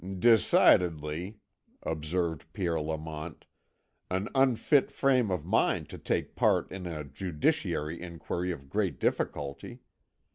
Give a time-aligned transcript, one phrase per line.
[0.17, 1.37] "Decidedly,"
[1.83, 3.45] observed Pierre Lamont,
[4.09, 9.81] "an unfit frame of mind to take part in a judicial inquiry of great difficulty.